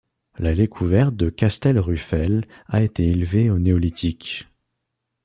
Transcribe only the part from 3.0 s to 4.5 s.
élevée au Néolithique.